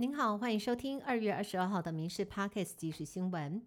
[0.00, 3.60] 您好，欢迎收听二月二十二号的《民事 Pockets》即时新闻。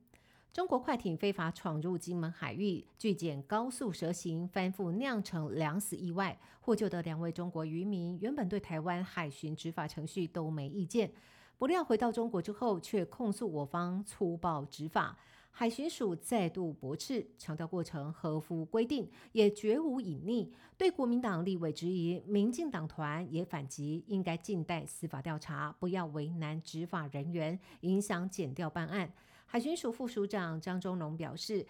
[0.52, 6.36] 中国快艇非法闯入金门海域，拒检高速蛇行，翻覆酿成两死意外。
[6.60, 11.12] 获救的两位中国渔民原本对台湾海巡执法程序都没意见，
[11.60, 15.16] 不料回到中国之后，却控诉我方粗暴执法。
[15.56, 20.50] 海巡署再度驳斥，强调过程合乎规定，也绝无隐匿。
[20.76, 29.14] 对国民党立委质疑，民进党团也反击，应该静待司法调查，不要为难执法人员，影响检调办案。
[29.46, 31.64] 海巡署副署长张忠龙表示，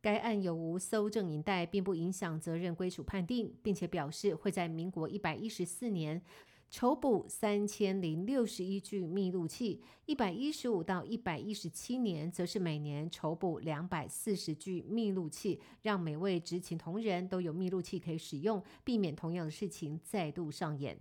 [0.00, 6.22] 该案有无搜证引带，并不影响责任归属判定，并且表示会在民国一百一十四年。
[6.68, 20.98] 筹补三千零六十一具密录器，一百一十五到一百一十七年，则是每年筹补两百四十具密录器，让每位执勤同仁都有密录器可以使用，避免同样的事情再度上演。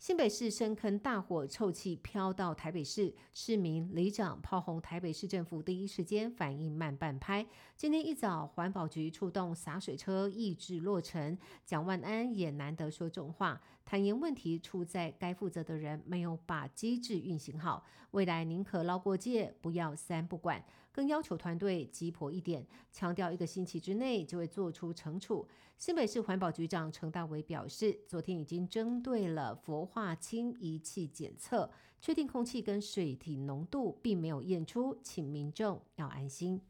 [0.00, 7.46] 新北市深坑大火，臭气飘到台北市，市民里长炮轰台北市政府，第一时间反应慢半拍。
[7.76, 20.64] 今天一早，环保局出动洒水车抑制落尘，蒋万安也难得说重话，坦言问题出在该负责的人没有把机制运行好，未来宁可捞过界，不要三不管。
[20.92, 25.46] 更要求团队急迫一点，强调一个星期之内就会做出惩处。
[25.78, 36.60] 新北市环保局长程大伟表示，昨天已经针对了氟化氢仪器检测，确定空气跟水体浓度并没有验出，请民众要安心。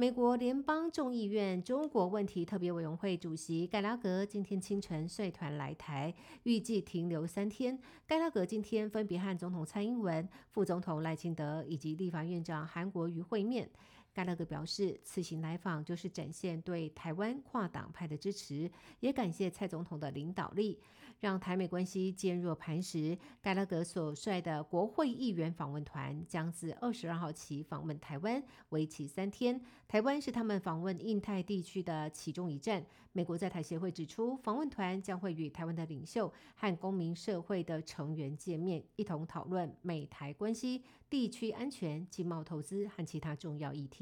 [0.00, 7.78] 美国联邦众议院中国问题特别委员会主席盖拉格今天清晨率团来台，预计停留三天。
[8.06, 13.68] 盖拉格今天分别和总统蔡英文、副总统赖清德以及立法院长韩国瑜会面。
[14.12, 20.78] 盖勒格表示，此行来访就是展现对台湾跨党派的支持，也感谢蔡总统的领导力，
[21.20, 23.16] 让台美关系坚若磐石。
[23.40, 29.60] 盖勒格所率的国会议员访问团将自二十二号起访问台湾，为期三天。
[29.86, 32.84] 台湾是他们访问印太地区的其中一站。
[33.12, 43.99] 美国在台协会指出，访问团将会与台湾的领袖和公民社会的成员见面，一同讨论美台关系、地区安全、经贸投资和其他重要议题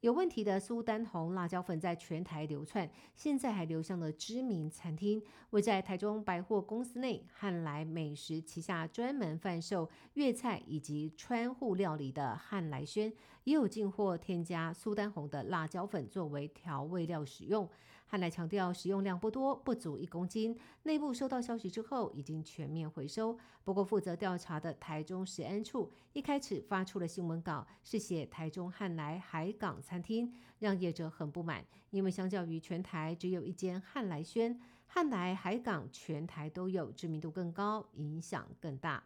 [0.00, 5.22] 有问题的苏丹红辣椒粉在全台流窜，现在还流向了知名餐厅。
[5.50, 13.12] 位在台中百货公司内汉来美食旗下专门贩售粤菜以及川沪料理的汉来轩，
[13.44, 17.68] 也有进货添加苏丹红的辣椒粉作为调味料使用。
[18.12, 20.54] 汉来强调使用量不多，不足一公斤。
[20.82, 23.38] 内部收到消息之后，已经全面回收。
[23.64, 31.64] 不过负责调查的台中食安处一开始发出了新闻稿，是写台中汉来海港餐厅，让业者很不满。
[31.88, 39.02] 因为相较于全台只有一间汉来轩，汉来海港全台都有，知名度更高，影响更大。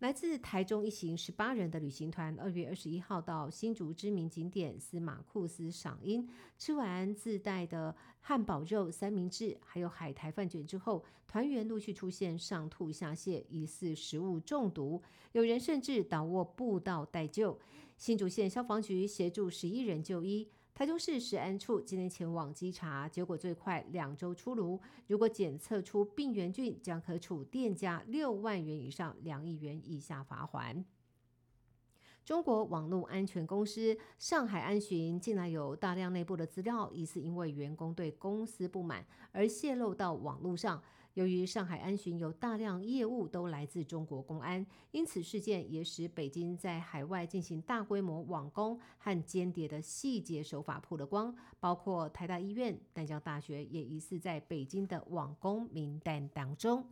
[0.00, 6.28] 来自台中一行十八人的旅行团，二月二十一号到新竹知名景点司马库斯赏樱。
[6.58, 15.02] 吃完自带的汉堡肉三明治，还有海苔饭卷之后，团员陆续出现上吐下泻，疑似食物中毒，
[15.32, 17.58] 有人甚至倒卧步道待救。
[17.96, 20.46] 新竹县消防局协助十一人就医。
[20.76, 24.78] 台中市食安处今天前往稽查，结果最快两周出炉。
[25.06, 30.84] 如果检测出病原菌，将可处店家六万元以上两亿元以下罚款。
[32.26, 40.82] 中国网络安全公司上海安巡近来有大量内部的资料，疑似因为员工对公司不满而泄露到网络上。
[41.16, 56.84] 由于上海安巡有大量业务都来自中国公安，因此事件也使北京在海外进行大规模网攻和间谍的细节手法曝了光，包括台大医院、淡江大学也疑似在北京的网攻名单当中。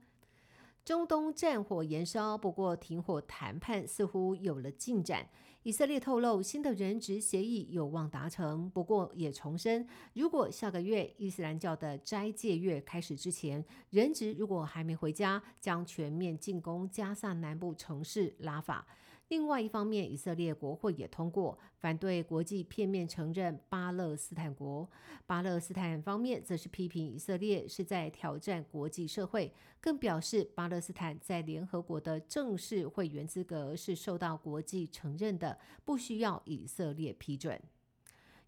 [0.85, 5.27] 中东战火延烧，不过停火谈判似乎有了进展。
[5.63, 18.87] 以色列透露，新的人质协议有望达成，不过也重申，如果下个月伊斯兰教的斋戒月开始之前，人质如果还没回家，将全面进攻加萨南部城市拉法。
[19.29, 24.89] 另外一方面，以色列国会也通过反对国际片面承认巴勒斯坦国。
[25.27, 37.59] 巴勒斯坦方面则是批评以色列是在挑战国际社会，更表示巴勒斯坦在联合国的正式会员资格是受到国际承认的，不需要以色列批准。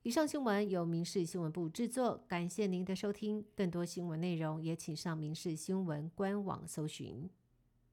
[0.03, 3.45] 以上新闻由民事新闻部制作，感谢您的收听。
[3.57, 7.29] 更多新闻内容也请上民事新闻官网搜寻。